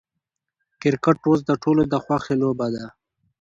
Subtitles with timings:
[0.81, 2.85] کرکټ اوس د ټولو د خوښې لوبه ده.